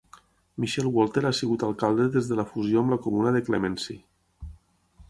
[0.63, 4.01] Michel Wolter ha sigut alcalde des de la fusió amb la comuna de Clemency.